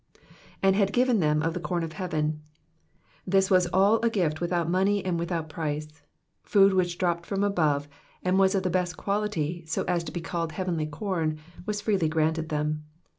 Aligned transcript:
'•''And 0.63 0.73
had 0.73 0.93
given 0.93 1.19
tfiem 1.19 1.43
of 1.45 1.53
the 1.53 1.59
corn 1.59 1.83
of 1.83 1.93
heave", 1.93 2.09
''^ 2.09 2.33
It 3.31 3.51
was 3.51 3.67
all 3.67 3.99
a 4.01 4.09
gift 4.09 4.41
without 4.41 4.67
money 4.67 5.05
and 5.05 5.19
without 5.19 5.47
price. 5.47 6.01
Food 6.41 6.73
which 6.73 6.97
dropped 6.97 7.23
from 7.27 7.43
above, 7.43 7.87
and 8.23 8.39
was 8.39 8.55
of 8.55 8.63
the 8.63 8.71
best 8.71 8.97
quality, 8.97 9.63
so 9.67 9.83
as 9.83 10.03
to 10.05 10.11
be 10.11 10.19
called 10.19 10.53
heavenly 10.53 10.87
corn, 10.87 11.37
was 11.67 11.81
freely 11.81 12.09
grunted 12.09 12.49
them. 12.49 12.83